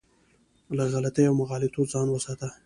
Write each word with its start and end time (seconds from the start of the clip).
له 0.77 0.83
غلطیو 0.93 1.29
او 1.29 1.37
مغالطو 1.39 1.81
ځان 1.91 2.07
وساتي. 2.11 2.49